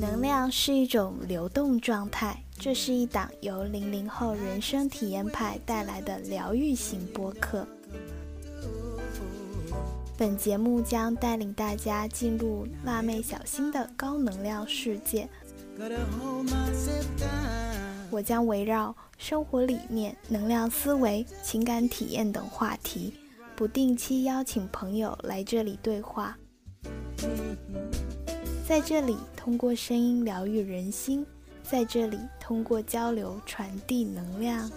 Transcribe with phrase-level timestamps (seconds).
[0.00, 7.66] 能量是一种流动状态，这是一档由零零后人生体验派带来的疗愈型播客。
[10.18, 15.28] 本节目将带领大家进入辣妹小新的高能量世界。
[18.10, 23.14] 我将围绕生活理念、能量思维、情感体验等话题，
[23.54, 26.36] 不定期邀请朋友来这里对话。
[28.66, 31.24] 在这里，通过声音疗愈人心；
[31.62, 34.70] 在这里，通过交流传递能量。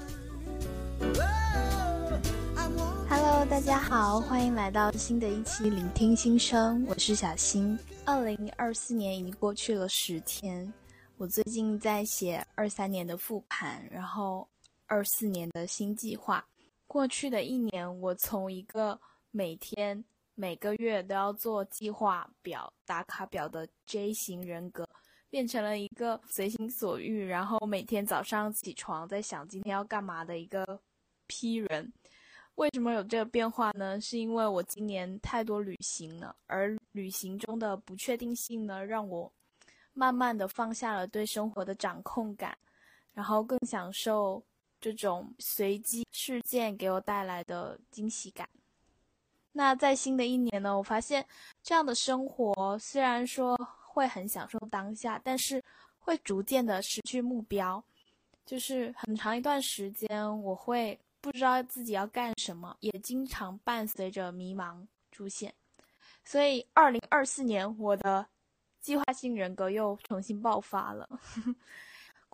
[3.09, 7.77] Hello，大家好，欢迎来到新的一期聆听心声，我是小新。
[8.03, 10.71] 二零二四年已经过去了十天，
[11.17, 14.47] 我最近在写二三年的复盘，然后
[14.87, 16.45] 二四年的新计划。
[16.87, 18.99] 过去的一年，我从一个
[19.31, 20.03] 每天。
[20.37, 24.85] 每个月都要做计划表、打卡表的 J 型人格，
[25.29, 30.77] 变成了一个随心所欲，然后每天早上起床在想今天要干嘛的一个
[31.27, 31.89] P 人。
[32.55, 33.97] 为什么有这个变化呢？
[34.01, 39.31] 是因为我今年太多旅行了，而旅行中的不确定性呢，让我
[39.93, 42.57] 慢慢的放下了对生活的掌控感，
[43.13, 44.43] 然后更享受
[44.85, 48.47] 这种随机事件给我带来的惊喜感。
[49.51, 51.25] 那在新的一年呢，我发现
[51.63, 55.63] 这样的生活虽然说会很享受当下，但是
[55.97, 57.83] 会逐渐的失去目标，
[58.45, 65.51] 就是很长一段时间我会不知道自己要干什么，也经常伴随着迷茫出现。
[66.23, 68.23] 所以，二零二四年我的
[68.81, 71.09] 计划性人格又重新爆发了。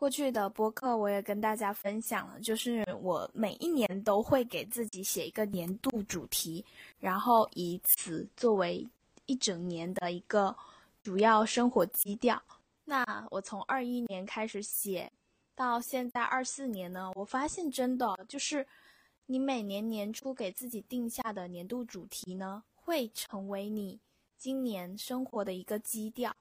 [0.01, 6.65] 过去的播客我也跟大家分享了，就是我每一年都会给自己写一个年度主题，
[6.97, 8.83] 然后以此作为
[9.27, 10.55] 一整年的一个
[11.03, 12.41] 主要生活基调。
[12.83, 15.11] 那我从二一年开始写，
[15.53, 18.65] 到现在二四年呢，我发现真的就是
[19.27, 23.99] 你每年年初给自己定下的年度主题呢，会成为你
[24.35, 26.35] 今年生活的一个基调。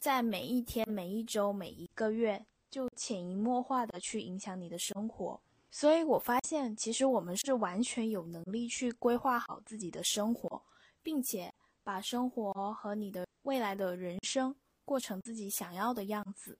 [0.00, 5.40] 在每一天、每一周、每一个月，就潜移默化的去影响你的生活。
[5.70, 10.62] 所以我发现，其实我们是完全有能力去规划好自己的生活，
[11.02, 11.52] 并且
[11.84, 14.54] 把生活和你的未来的人生
[14.84, 16.56] 过成自己想要的样子。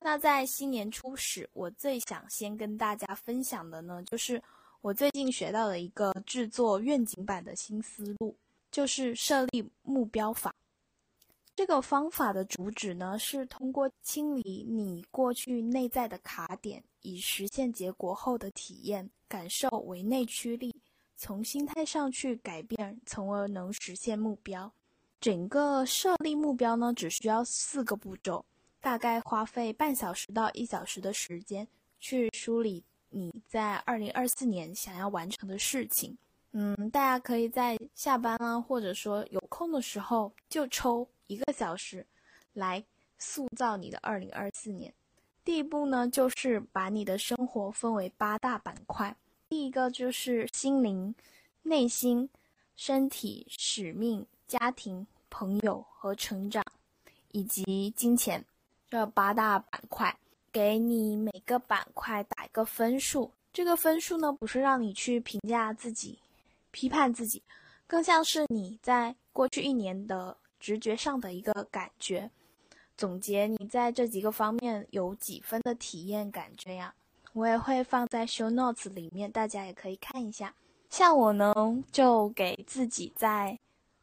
[0.00, 4.42] 那在新年初始，我最想先跟大家分享的呢，就是
[4.80, 8.34] 我最近学到的一个制作愿景版的新思路，
[8.72, 10.52] 就是设立目标法。
[11.54, 20.74] 这个方法的主旨呢，是通过清理你过去内在的卡点，以实现结果后的体验感受为内驱力，
[21.14, 24.72] 从心态上去改变，从而能实现目标。
[25.20, 28.44] 整个设立目标呢，只需要四个步骤，
[28.80, 31.68] 大概花费半小时到一小时的时间，
[32.00, 36.16] 去梳理你在二零二四年想要完成的事情。
[36.54, 41.06] 嗯，大家可以在下班啊，或者说有空的时候就抽。
[41.26, 42.06] 一个小时，
[42.54, 42.82] 来
[43.18, 44.92] 塑造你的二零二四年。
[45.44, 49.14] 第一步呢，就是把你的生活分为八大板块。
[49.50, 51.14] 第一个就是心灵、
[51.62, 52.28] 内心、
[52.76, 56.64] 身体、使命、家庭、朋友和成长，
[57.32, 58.42] 以及金钱
[58.88, 60.16] 这八大板块。
[60.50, 63.32] 给你每个板块打一个分数。
[63.54, 66.18] 这个分数呢，不是让你去评价自己、
[66.70, 67.42] 批判自己，
[67.92, 70.34] 更像是你在过去一年的。
[70.58, 72.30] 直觉上的一个感觉，
[72.96, 76.94] 总结你在这几个方面有几分的体验感，这样
[77.32, 80.54] 我也会放在 show notes 里面，大家也可以看一下。
[80.88, 81.52] 像我呢，
[81.90, 83.58] 就给自己在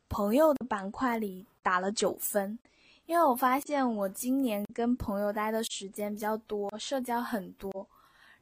[0.10, 2.60] 朋友的板块里打了九分，
[3.06, 7.88] 因为我发现我今年跟朋友待的时间比较多，社交很多，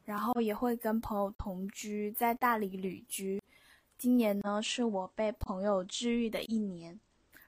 [0.04, 3.40] 然后也会跟朋友同居，在大理旅居。
[3.98, 6.98] 今年呢，是我被朋友治愈的一年。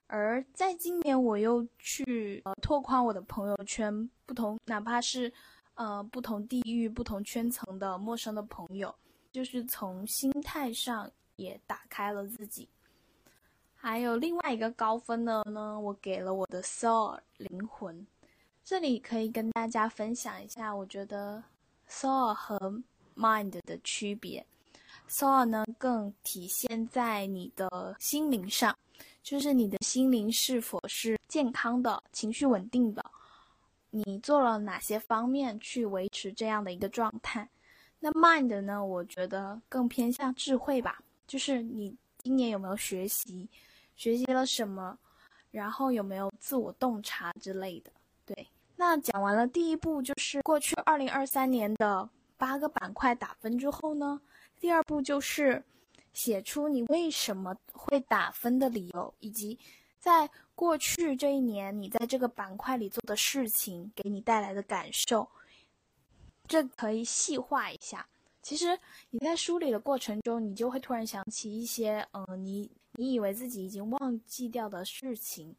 [0.09, 5.33] 而在今年，我又去呃拓宽我的朋友圈，不同哪怕是，
[5.75, 8.93] 呃不同地域、不同圈层的陌生的朋友，
[9.31, 12.69] 就是从心态上也打开了自己。
[13.77, 18.05] 还有另外一个高分的呢，我给了我的 soul 灵魂。
[18.65, 21.43] 这里可以跟大家分享一下，我觉得
[21.89, 22.83] soul 和
[23.15, 24.45] mind 的区别。
[25.11, 28.75] Soul 呢更体现在你的心灵上。
[29.23, 33.05] 就是你的心灵是否是健康的，情绪稳定的？
[33.91, 37.49] 你做了哪些方面去维持这样的一个状态？
[37.99, 38.85] 那 mind 呢？
[38.85, 41.03] 我觉得更偏向智慧吧。
[41.27, 43.47] 就是你今年有没有学习
[43.95, 44.99] 学习了什么，
[45.51, 47.91] 然后有没有自我洞察之类的。
[48.25, 52.09] 对，那讲完了第一步，就是过去二零二三年的
[52.39, 54.19] 八个板块打分之后呢，
[54.61, 55.65] 第二步就是
[56.13, 59.59] 写出你为什么会打分的理由，以及
[59.99, 65.27] 在过去这一年你在这个板块里做的事情给你带来的感受。
[66.47, 68.07] 这可以细化一下。
[68.43, 68.79] 其实
[69.11, 75.55] 你在梳理的过程中，你就会突然想起一些，嗯，你你以为自己已经忘记掉的事情，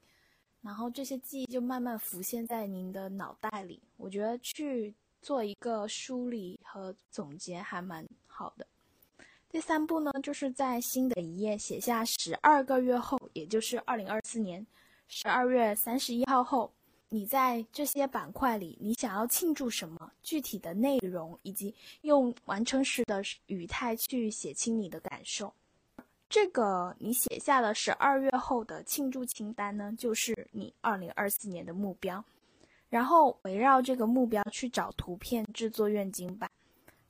[0.62, 3.82] 然后这些记忆就慢慢浮现在您的脑袋里。
[3.98, 8.68] 我觉得去做一个梳理和总结还蛮好的。
[9.52, 14.66] 第三步呢，就是在新的一页写下十二个月后，也就是二零二四年
[15.10, 16.72] 十二月三十一号后。
[17.14, 20.10] 你在这些板块里，你想要庆祝什么？
[20.24, 25.54] 具体的内容，以及用完成时的语态去写清你的感受。
[26.30, 32.24] 这个你写下了十二月后的庆祝清单呢，就是你二零二四年的目标。
[32.90, 36.50] 然后围绕这个目标去找图片制作愿景板。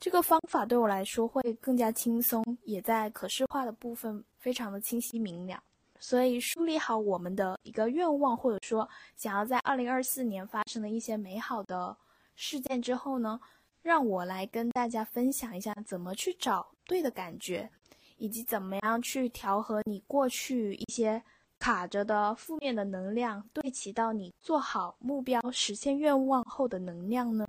[0.02, 5.62] 这个方法对我来说会更加轻松，也在可视化的部分非常的清晰明了。
[6.00, 11.96] 所以梳理好我们的一个愿望，或者说想要在二零二四年发生的一些美好的
[12.36, 13.40] 事件之后呢，
[13.84, 17.70] 让我来跟大家分享一下怎么去找对的感觉，
[18.18, 21.22] 以及怎么样去调和你过去一些
[21.60, 27.46] 卡着的负面的能量，对齐到你做好目标、实现愿望后的能量呢？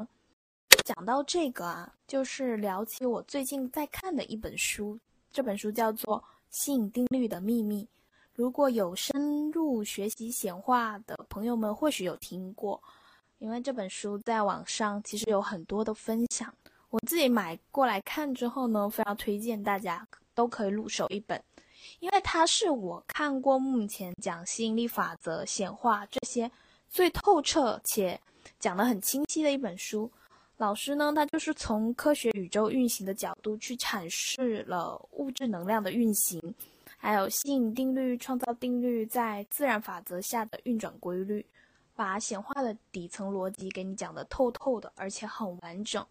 [0.83, 4.99] 讲到这个啊，就是聊起我最近在看的一本书，
[5.33, 6.19] 这本书叫做
[6.51, 7.85] 《吸引定律的秘密》。
[8.35, 12.83] 如果有深入学习显化的朋友们，或许有听过，
[13.39, 16.53] 因为这本书在网上其实有很多的分享。
[16.91, 21.43] 我自己买过来看之后呢，非常推荐大家都可以入手一本，
[22.01, 26.51] 因为它是我看过目前讲吸引力法则、显化这些
[26.89, 28.21] 最透彻且
[28.59, 30.11] 讲得很清晰的一本书。
[30.63, 36.41] 老师呢，他就是从科学宇宙运行的角度去阐释了物质能量的运行。
[36.97, 41.45] 还有吸引定律、创造定律在自然法则下的运转规律，
[41.97, 46.07] 把显化的底层逻辑给你讲得透透的，而且很完整。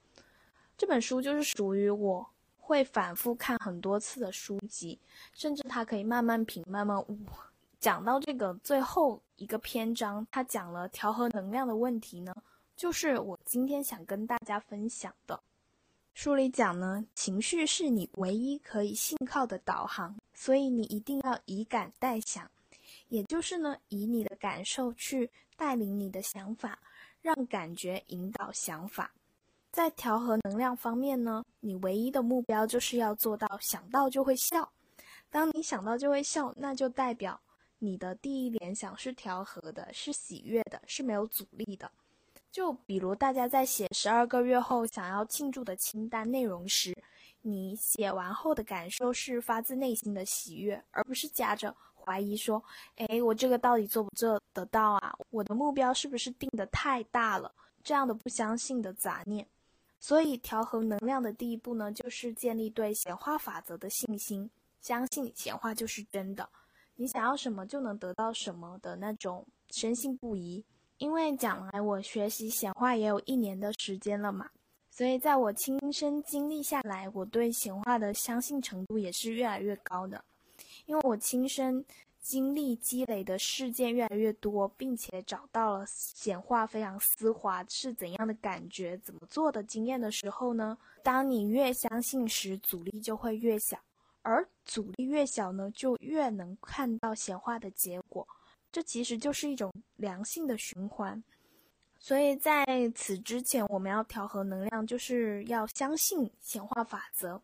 [0.78, 2.28] 这本书就是属于我
[2.60, 5.00] 会反复看很多次的书籍，
[5.34, 7.18] 甚至它可以慢慢品、慢慢悟。
[7.80, 12.36] 讲到这个最后一个篇章，它讲了调和能量的问题呢，
[12.82, 15.40] 就是我今天想跟大家分享的。
[16.16, 20.16] 书里讲呢，情绪是你唯一可以信靠的导航。
[20.34, 22.50] 所以你一定要以感代想，
[23.10, 26.80] 也就是呢，以你的感受去带领你的想法，
[27.22, 29.14] 让感觉引导想法。
[29.72, 34.68] 在调和能量方面呢，你唯一的目标就是要做到想到就会笑。
[35.30, 37.40] 当你想到就会笑，那就代表
[37.78, 41.92] 你的第一联想是调和的，是喜悦的，是没有阻力的。
[42.52, 46.96] 就比如大家在写十二个月后想要庆祝的清单内容时。
[47.44, 52.64] 你写完后的感受是发自内心的喜悦，而不是夹着怀疑说
[52.98, 55.12] ：“哎，我这个到底做不做得到啊？
[55.32, 57.52] 我的目标是不是定的太大了？”
[57.84, 59.48] 这样的不相信的杂念。
[60.00, 64.48] 所以，调和能量的第一步呢，就是建立对显化法则的信心，
[64.80, 66.48] 相信显化就是真的，
[66.96, 70.64] 你想要什么就能得到什么的那种深信不疑。
[71.02, 74.48] 因为讲来，我学习显化也有一年的时间了嘛。
[74.92, 80.24] 所以，在我亲身经历下来，我对显化的相信程度也是越来越高的。
[80.86, 81.84] 因为我亲身
[82.20, 90.78] 经历积累的事件越来越多，并且找到了显化非常丝滑是怎样的感觉、怎么做的经验的时候呢？
[91.02, 93.76] 当你越相信时，阻力就会越小，
[94.22, 98.28] 而阻力越小呢，就越能看到显化的结果。
[98.72, 101.22] 这其实就是一种良性的循环。
[102.00, 107.40] 所以在此之前，我们要调和能量，就是要相信显化法则。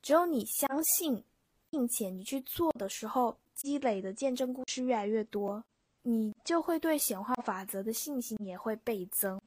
[0.00, 1.24] 只有你相信，
[1.70, 5.62] 并且你去做的时候，积累的见证故事越来越多，
[6.02, 9.40] 你就会对显化法则的信心也会倍增。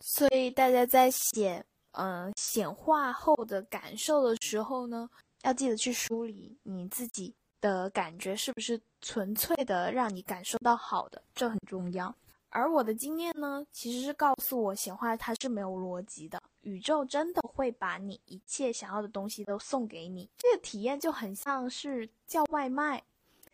[0.00, 5.10] 所以大家在写嗯显化后的感受的时候呢，
[5.42, 12.14] 要记得去梳理你自己的感觉是不是纯粹的让你感受到好的，这很重要。
[12.50, 20.28] 而我的经验呢，其实是告诉我显化它是没有逻辑的，宇宙真的会把你一切想要的东西都送给你。
[20.36, 23.02] 这个体验就很像是叫外卖，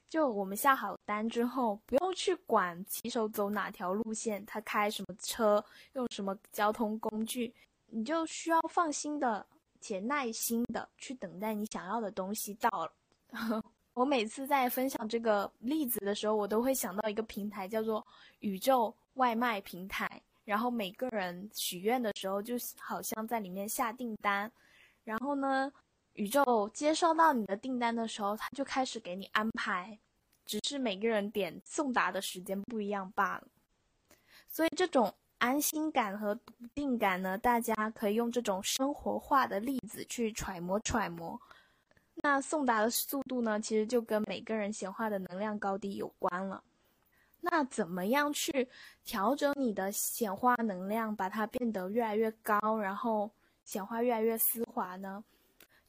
[0.09, 7.55] 就我们下好单之后，不用去管骑手走哪条路线，他开什么车，用什么交通工具，
[7.87, 9.47] 你就需要放心的
[9.81, 13.63] 且耐心的去等待你想要的东西到了。
[13.93, 18.07] 我每次在分享这个例子的时候，我都会想到一个平台，叫做
[18.39, 20.09] 宇宙外卖平台。
[20.45, 24.51] 然后每个人许愿的时候，就好像在里面下订单。
[25.05, 25.71] 然后呢，
[26.15, 29.99] 宇宙接收到你的订单的时候，它就开始给你安排，
[30.47, 33.47] 只是每个人点送达的时间不一样罢了。
[34.49, 41.41] 所以这种安心感和笃定感呢，大家可以用这种生活化的例子去揣摩揣摩。
[42.23, 46.63] 那送达的速度呢，其实就跟每个人显化的能量高低有关了。
[47.41, 48.69] 那怎么样去
[49.05, 53.31] 调整你的显化能量，把它变得越来越高，然后
[53.65, 55.25] 显化越来越丝滑呢？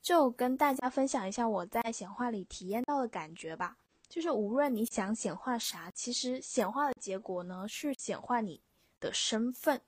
[0.01, 3.77] 就跟大家分享一下我在显化里体验到的感觉吧。
[4.07, 8.61] 就是无论你想显化啥，其实显化的结果呢是显化你
[8.99, 9.79] 的身份。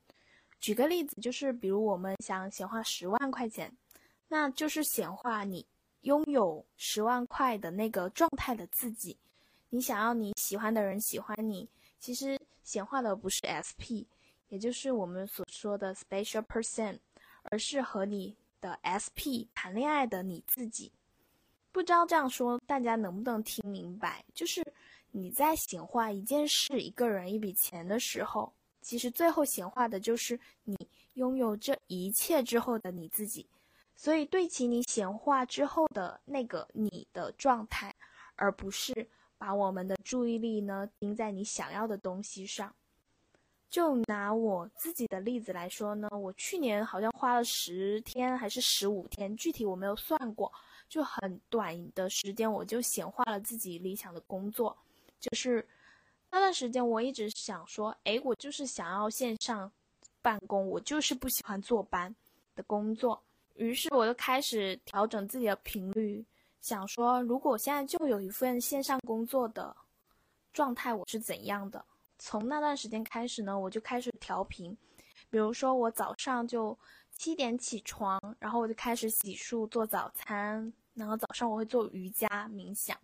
[0.59, 3.75] 举个例子，就是比如我们想显化十万块钱，
[4.27, 5.65] 那就是显化你
[6.03, 9.17] 拥有十万块的那个状态的自己。
[9.69, 11.67] 你想要你喜欢的人喜欢你，
[12.00, 14.05] 其实显化的不是 SP，
[14.50, 17.00] 也就是我们所说的 special person，
[17.43, 20.91] 而是和你的 SP 谈恋爱的你自己。
[21.72, 24.24] 不知道这样说大家能不能听明白？
[24.33, 24.63] 就是
[25.12, 30.77] 你在显化一件事、一个人、一笔钱的时候，其实最后显化的就是你
[31.15, 33.48] 拥有这一切之后的你自己。
[33.95, 37.95] 所以对齐你显化之后的那个你的状态，
[38.35, 39.09] 而不是。
[39.35, 42.73] 把我们的注意力呢盯在你想要的东西上。
[43.69, 50.50] 就拿我自己的例子来说呢，我去年好像花了十天还是十五天，具体我没有算过，
[50.88, 54.77] 就很短的时间我就显化了自己理想的工作。
[55.19, 55.67] 就是
[56.31, 59.69] 那段时间我一直想说，哎，我就是想要线上
[60.21, 62.15] 办公，我就是不喜欢坐班
[62.55, 63.21] 的工作。
[63.55, 66.25] 于是我就开始调整自己的频率。
[66.62, 69.75] 想说，如果我现在就有一份线上工作的
[70.53, 71.83] 状态，我是怎样的？
[72.17, 74.77] 从那段时间开始呢，我就开始调频。
[75.29, 76.77] 比如说，我早上就
[77.12, 82.98] 七点起床，然后我就开始洗漱、做早餐，然后早上我会做瑜伽、冥想、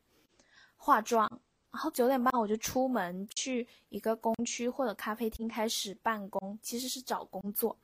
[0.78, 1.30] 化妆，
[1.72, 7.76] 然后九点半我就出门去一个工区或者咖啡厅开始办公，其实是找工作。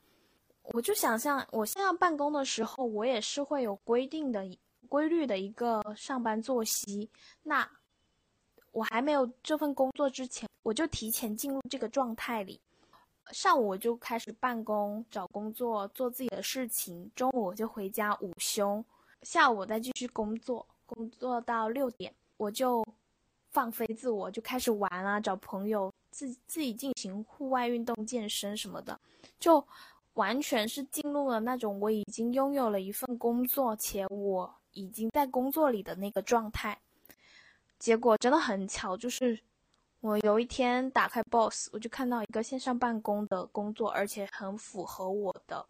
[0.73, 4.45] 我就想象我现在办公的时候，我也是会有规定的。
[4.87, 7.09] 规律的一个上班作息，
[7.41, 7.67] 那
[8.71, 12.61] 我还没有这份工作之前，我就提前进入这个状态里。
[13.31, 18.85] 上午我就开始办公、找工作、做自己的事情，中午我就回家午休，
[19.23, 22.85] 下午我再继续工作，工作到六点，我就
[23.49, 28.97] 放飞自我，就开始玩啊，找朋友，自自己进行户外运动、健身什么的，
[29.39, 29.59] 就
[30.15, 34.53] 完全是进入了那种我已经拥有了一份工作，且我。
[34.77, 36.77] 已经在工作里的那个状态，
[37.79, 39.39] 结果真的很巧，就是
[40.01, 45.65] 我有一天打开 Boss，我就看到一个线上办公的工作，而且很符合我的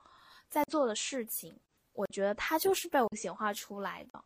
[0.50, 1.56] 在做的事情。
[1.94, 4.20] 我觉得它就是被我显化出来的，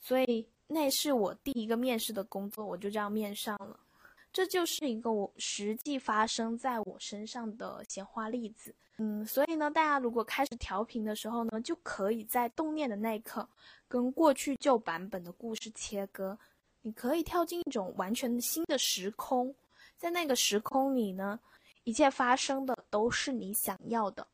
[0.00, 3.78] 所以那是我第一个面试的工作，我就这样面上了。
[4.32, 8.74] 这就是一个我实际发生在我身上的显化例子。
[9.00, 13.48] 嗯，所以呢，大家如果开始调频的时候呢，就可以在动念的那一刻，
[13.86, 16.36] 跟过去旧版本的故事切割。
[16.82, 19.54] 你可以跳进一种完全新的时空，
[19.96, 21.38] 在那个时空里呢，
[21.84, 24.26] 一切发生的都是你想要的。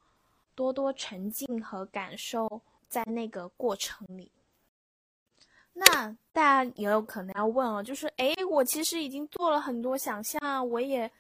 [0.55, 4.33] 多多沉浸和感受在那个过程里。
[5.75, 11.11] 那大家也有可能要问了，就是，诶，我其实已经做了很多想象，我也。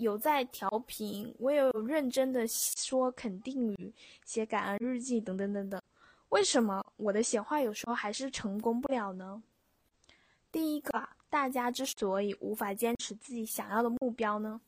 [0.00, 3.92] 有在调频，我有认真的说肯定语、
[4.24, 5.78] 写感恩日记等等等等。
[6.30, 9.42] 为什么我的显化有时候还是成功不了呢？
[10.50, 14.58] 第一个，大家之所以无法坚持自己想要的目标呢，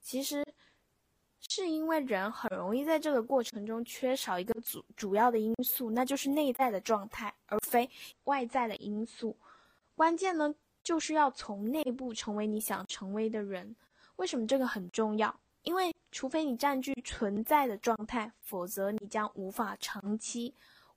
[0.00, 0.44] 其实
[1.48, 7.88] 是因为人很容易在这个过程中缺少一个主主要的因素，那就是内在的状态，而非
[8.24, 9.36] 外在的因素。
[9.94, 13.76] 关键呢，就是要从内部成为你想成为的人。
[14.16, 15.34] 为什么这个很重要？
[15.62, 20.52] 因为除非你占据存在的状态，否则你将无法长期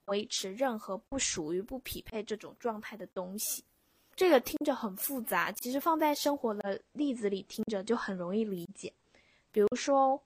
[0.05, 3.63] 维持任何不属于、不匹配这种状态的东西。
[4.15, 8.91] 这个听着很复杂，其实放在生活的例子里听着就很容易理解。
[9.51, 10.21] 比如说，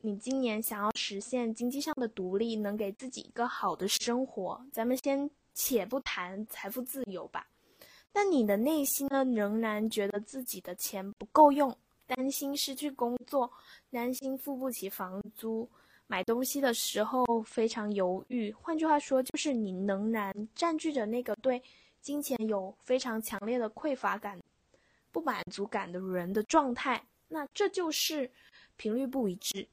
[0.00, 7.48] 你今年想要实现经济上的独立，能给自己一个好的生活，咱们先且不谈财富自由吧。
[8.12, 11.76] 但你的内心呢，仍然觉得自己的钱不够用。
[12.06, 13.50] 担心失去工作，
[13.90, 15.68] 担心付不起房租，
[16.06, 18.52] 买东西的时候非常犹豫。
[18.52, 21.62] 换句话说，就是你仍然占据着那个对
[22.00, 24.38] 金钱有非常强烈的匮乏感、
[25.10, 28.30] 不满足感的人的状态，那这就是
[28.76, 29.66] 频率不一致。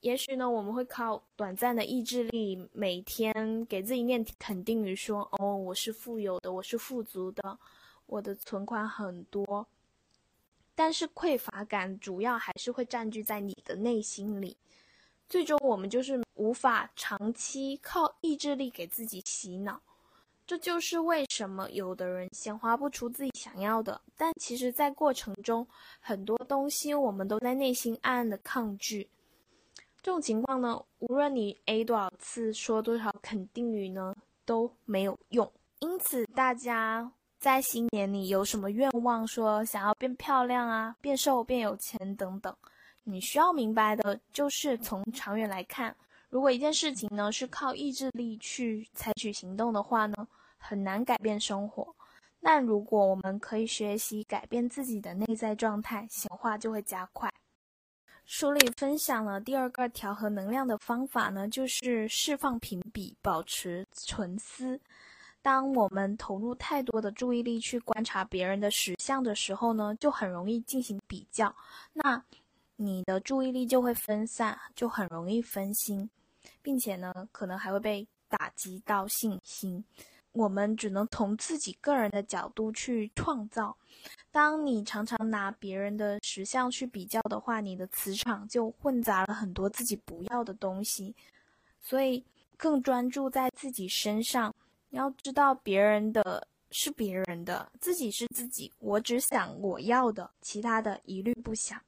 [0.00, 7.58] 也许呢，我们会靠短暂的意志力，每天给自己念肯定语，说：“哦，我是富有的，我是富足的，
[8.06, 9.66] 我的存款很多。”
[10.76, 14.56] 但是匮乏感主要还是会占据在你的内心里，
[15.26, 19.80] 最终我们就是无法长期靠意志力给自己洗脑，
[20.46, 25.66] 这就是为什么有的人显化不出自己想要的，但其实，在过程中
[25.98, 29.08] 很多东西我们都在内心暗暗的抗拒。
[30.02, 34.14] 这种情况呢，无论你 A 多少次说多少肯定语呢，
[34.44, 35.50] 都没有用。
[35.80, 37.15] 因此，大家。
[37.38, 39.26] 在新年里有什么愿望？
[39.26, 42.54] 说想要变漂亮啊，变瘦、变有钱等等。
[43.04, 45.94] 你需要明白的就是，从长远来看，
[46.28, 50.26] 如果一件事情呢是靠意志力去采取行动的话呢，
[50.58, 51.94] 很难改变生活。
[52.40, 57.32] 但如果我们可以学习改变自己的内在状态，显化就会加快。
[58.24, 64.80] 书里分享了第二个调和能量的方法呢，就是释放评比，保持纯思。
[65.46, 71.54] 当我们投入太多的注意力去观察别人的实相的时候呢，就很容易进行比较，
[71.92, 72.20] 那
[72.74, 76.10] 你的注意力就会分散，就很容易分心，
[76.62, 79.84] 并且呢，可能还会被打击到信心。
[80.32, 83.76] 我们只能从自己个人的角度去创造。
[84.32, 91.14] 当你常常拿别人的实相去比较的话，你的磁场就混杂了很多自己不要的东西，
[91.80, 92.24] 所以
[92.56, 94.52] 更专注在自己身上。
[94.96, 98.72] 要知道，别人的是别人的，自己是自己。
[98.78, 101.78] 我只想我要的，其他的一律不想。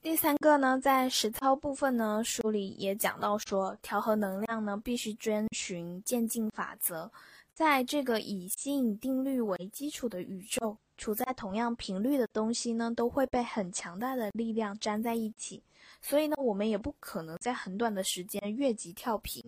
[0.00, 7.10] 第三个呢，在实操部分呢，书里也讲到说，调和能量呢，必须遵循渐进法则。
[7.52, 15.60] 在这个以吸引定律为基础的宇宙，处在同样频率的东西呢，都会被很强大的力量粘在一起。
[16.00, 19.44] 所以呢，我们也不可能在很短的时间越级跳频，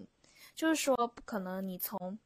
[0.54, 2.18] 就是说，不可能你从。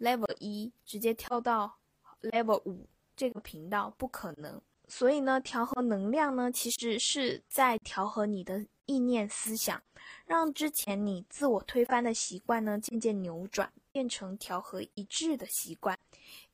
[0.00, 1.78] Level 一直接跳到
[2.22, 9.80] level 五这个频道不可能，所以呢，调和能量呢，其实是在调和你的意念思想，
[10.24, 15.96] 让之前你自我推翻的习惯呢渐渐扭转，变成调和一致的习惯，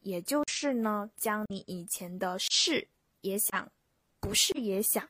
[0.01, 2.87] 也就是呢，将你以前的是
[3.21, 3.71] 也想，
[4.21, 5.09] 不是也想，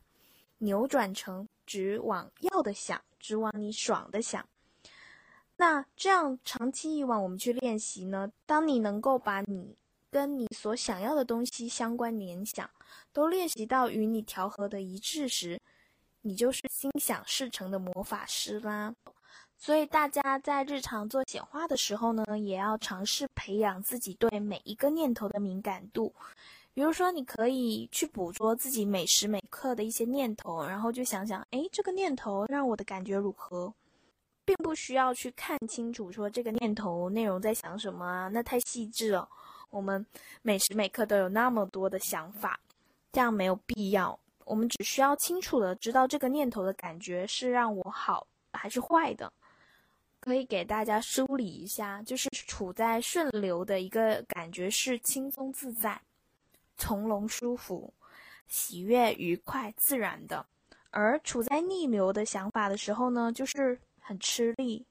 [0.59, 4.47] 扭转成只往要的想，只往你爽的想。
[5.59, 8.31] 那这样长期以往，我们去练习呢？
[8.45, 9.75] 当你能够把你
[10.11, 12.69] 跟你所想要的东西相关联想，
[13.13, 15.59] 都练习到与你调和的一致时，
[16.21, 18.95] 你就是心想事成的魔法师啦。
[19.59, 26.15] 所以大家在日常做显化的时候呢，也要尝试培养自己对每一个念头的敏感度。
[26.75, 33.73] 比如说，你可以去捕捉自己每时每刻的一些念头，然后就想想，哎，这个念头让我的感觉如何？
[34.47, 38.29] 并不需要去看清楚，说这个念头内容在想什么啊？
[38.29, 39.29] 那太细致了。
[39.71, 40.07] 我们
[40.41, 42.59] 每时每刻都有那么多的想法，
[43.13, 44.17] 这样没有必要。
[44.45, 49.31] 我们只需要清楚的知道这个念头的感觉是让我好还是坏的。
[50.21, 56.01] 可以给大家梳理一下，就是处在顺流的一个感觉是轻松自在、
[56.77, 57.93] 从容舒服、
[58.47, 60.47] 喜悦愉快自然的；
[60.91, 63.77] 而处在逆流的想法的时候呢，就是。
[64.07, 64.87] 很吃力，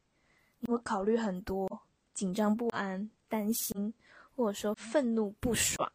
[0.60, 1.66] 你会考虑很多，
[2.14, 3.94] 紧张不安、担心，
[4.36, 5.90] 或者说愤怒不爽。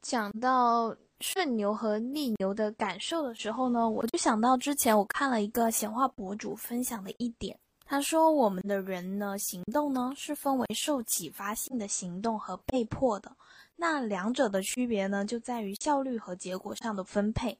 [0.00, 13.30] 讲到顺牛和逆牛的感受的时候呢，我就想到之前我看了一个显化博主分享的一点，他说我们的人呢，行动呢是分为受启发性的行动和被迫的，
[13.76, 17.58] 那两者的区别呢，就在于效率和结果上的分配。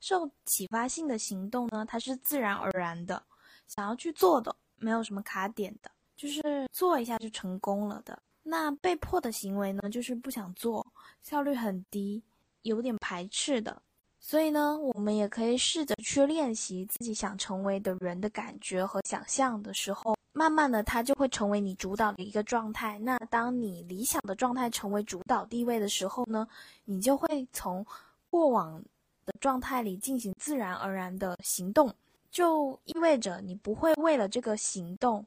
[0.00, 3.22] 受启发性的行动呢，它是自然而然的。
[3.68, 8.20] 想要去做的，没有什么卡点的，就是做一下就成功了的。
[8.42, 10.84] 那被迫的行为呢，就是不想做，
[11.22, 12.22] 效率很低，
[12.62, 13.80] 有点排斥的。
[14.20, 22.98] 所以呢，我们也可以试着去练习自己想成为的人的感觉和想象的时候，慢慢的，它就会成为你主导的一个状态。
[22.98, 26.48] 那当你理想的状态成为主导地位的时候呢，
[26.84, 27.86] 你就会从
[28.28, 28.82] 过往
[29.24, 31.94] 的状态里进行自然而然的行动。
[32.30, 35.24] 就意味着你不会为了这个行动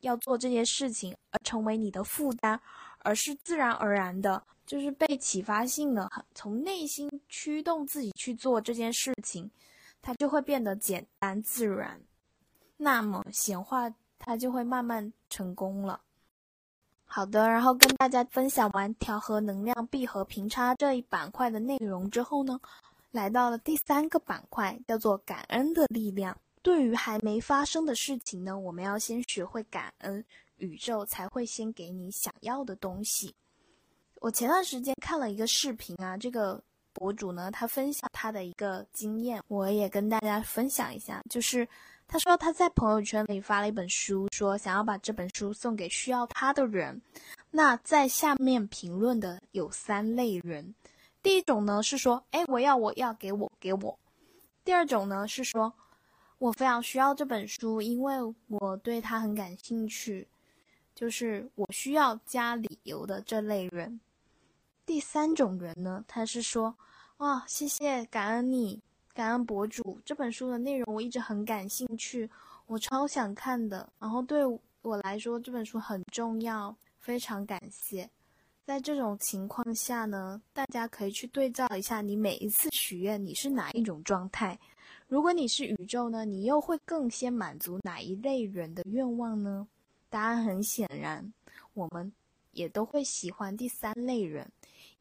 [0.00, 2.60] 要做这些事情而成为你的负担，
[3.00, 9.50] 而是自然而然的，就是被启发性的，从内心驱动自己去做这件事情，
[10.00, 12.00] 它就会变得简单自然，
[12.76, 16.00] 那么显化它就会慢慢成功了。
[17.06, 22.58] 好的，然后跟大家分享完调和能量、闭合平差这一板块的内容之后呢，
[23.10, 26.36] 来到了第三个板块，叫做感恩的力量。
[26.64, 30.24] 对于还没发生的事情呢，我们要先学会感恩，
[30.56, 33.34] 宇宙才会先给你想要的东西。
[34.20, 36.60] 我前段时间看了一个视频啊，这个
[36.94, 41.68] 博主呢，他分享他的一个经验，我也跟大家分享一下，就是。
[42.06, 47.00] 他说他在朋友圈里发了一本书，说想要把这本书送给需要他的人。
[47.50, 50.74] 那在下面评论的有三类人，
[51.22, 53.98] 第一种呢是说，哎，我要我要给我给我。
[54.64, 55.72] 第二种呢是说，
[56.38, 58.16] 我非常需要这本书，因为
[58.48, 60.28] 我对它很感兴趣，
[60.94, 64.00] 就是我需要加理由的这类人。
[64.84, 66.76] 第三种人呢，他是说，
[67.18, 68.82] 哇，谢谢，感恩你。
[69.14, 72.28] 感恩博主这本书的内容我一直很感兴趣，
[72.66, 73.88] 我超想看的。
[74.00, 74.44] 然后对
[74.82, 78.10] 我来说这本书很重要，非常感谢。
[78.64, 84.58] 在这种情况下呢，大家可以去对照一下你每一次许愿你是哪一种状态。
[85.06, 89.68] 如果你是宇宙呢，你又会更先满足哪一类人的愿望呢？
[90.08, 91.30] 答案很显然，
[91.74, 92.10] 我们
[92.52, 94.50] 也都会喜欢第三类人，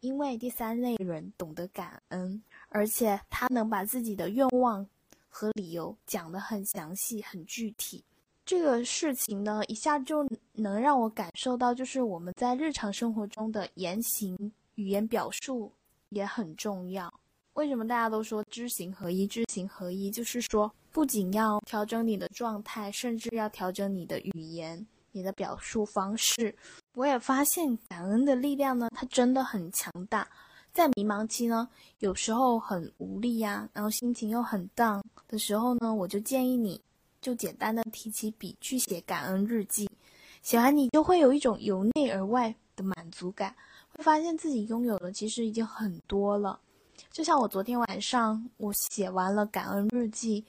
[0.02, 2.43] 因为第三类人懂得感恩。
[2.67, 4.86] 而且他能把自己的愿望
[5.30, 8.04] 和理由讲得很详细、很具体。
[8.45, 14.38] 这个事情呢，一下就能让我感受到，就是我们在日常生活中的言行、
[14.75, 15.71] 语言表述
[16.10, 17.12] 也很重要。
[17.53, 19.25] 为什么大家都说知行合一？
[19.25, 26.53] 知行合一就是说，不仅要调整你的状态，甚至要调整你的语言、你的表述方式。
[26.95, 30.27] 我也发现感恩的力量呢，它真的很强大。
[30.73, 36.82] 在迷茫期呢，有时候很无力呀，然后心情又很 down 的时候呢，我就建议你，
[37.23, 39.89] 就简单的提起笔去写感恩日记，
[40.41, 43.55] 写完你就会有一种由内而外的满足感，
[43.95, 46.59] 会发现自己拥有的其实已经很多了。
[47.09, 50.43] 就像我昨天晚上，我写完了感恩日记，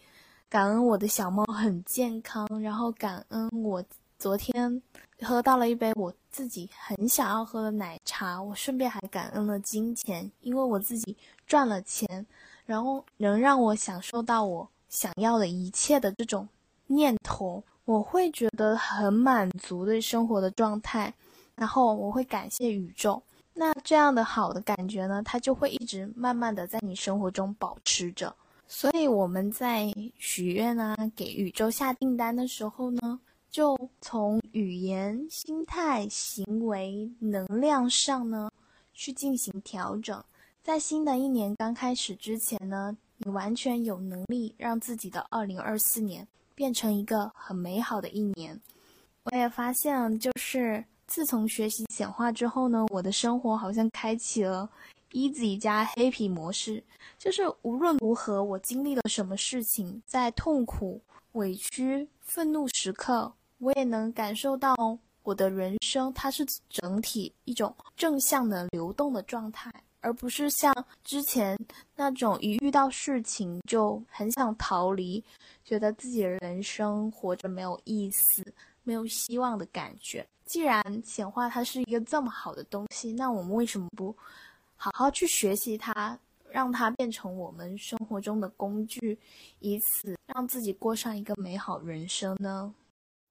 [0.48, 3.82] 感恩我的小猫很健康，然后感恩我
[4.18, 4.82] 昨天。
[5.22, 12.26] 喝到了一杯我自己很想要喝的奶茶，我顺便还感恩了金钱，因为我自己赚了钱，
[12.66, 16.46] 然后能让我享受到我想要的一切的这种
[16.86, 21.12] 念头，我会觉得很满足的生活的状态，
[21.54, 23.22] 然后我会感谢宇宙。
[23.52, 28.34] 那这样的好的感觉呢，它就会一直慢慢的在你生活中保持着。
[28.66, 33.20] 所以我们在许愿啊，给宇宙下订单的时候呢。
[33.50, 38.50] 就从语言、心态、行为、能量上呢，
[38.92, 40.20] 去进行调整。
[40.60, 48.60] 在新的一年刚开始之前呢，你完全有能力让自己的二零二四年变成一个很美好的一年。
[49.24, 54.68] 我也发现，就是自从学习显化之后呢，我的生活好像开启了
[55.12, 56.82] easy 加 happy 模式。
[57.18, 61.00] 就是无论如何，我经历了什么事情，在痛苦、
[61.32, 63.32] 委屈、愤怒时刻。
[63.58, 64.74] 我也能感受到
[65.22, 69.72] 我的人生，它是整体一种正向的流动的状态，
[70.04, 70.70] 而不是像
[71.02, 71.58] 之前
[71.96, 75.24] 那种一遇到事情就很想逃离，
[75.64, 78.44] 觉得自己的人生活着没有意思、
[78.82, 80.24] 没有希望的感觉。
[80.44, 84.14] 既然显化它是一个这么好的东西，那我们为什么不
[84.76, 86.18] 好好去学习它，
[86.50, 89.18] 让它变成我们生活中的工具，
[89.60, 92.74] 以此让自己过上一个美好人生呢？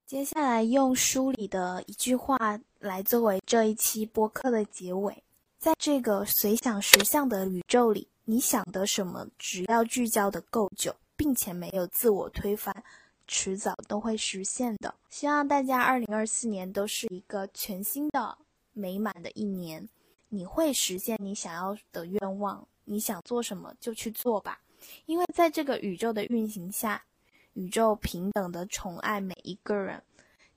[0.06, 2.36] 接下来用书里的一句话
[2.80, 5.22] 来作为这一期播客的结尾。
[5.64, 12.84] 在这个随想实相的宇宙里，你想的什么，只要聚焦的够久，并且没有自我推翻，
[13.26, 14.94] 迟早都会实现的。
[15.08, 18.36] 希望大家二零二四年都是一个全新的、
[18.74, 19.88] 美满的一年。
[20.28, 24.60] 你会实现你想要的愿望，你想做什么就去做吧，
[25.06, 27.02] 因为在这个宇宙的运行下。
[27.54, 30.02] 宇宙平等的宠爱每一个人，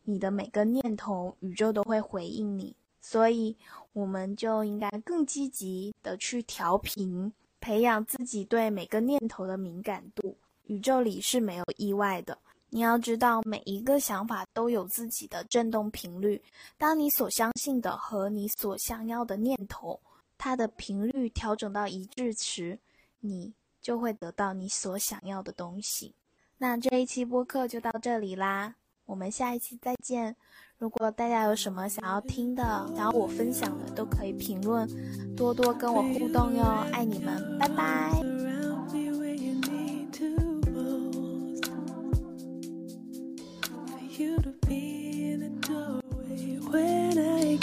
[0.04, 2.76] 你的每个念头，宇宙都会回应你。
[3.00, 3.56] 所以，
[3.98, 10.38] 我们就应该更积极的去调频，培养自己对每个念头的敏感度。
[10.66, 12.38] 宇宙里是没有意外的，
[12.70, 16.40] 你要知道，每一个想法都有自己的振动频率。
[16.78, 20.00] 当你所相信的和你所想要的念头，
[20.38, 22.78] 它的频率调整到一致时，
[23.20, 26.14] 你就会得到你所想要的东西。
[26.60, 30.36] 那这一期播客就到这里啦，我们下一期再见。
[30.80, 32.62] 如果大家有什么想要听的、
[32.96, 34.88] 想要我分享的，都可以评论，
[35.36, 38.12] 多多跟我互动哟，爱你们，拜拜。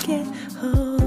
[0.04, 0.26] get
[0.60, 1.03] home.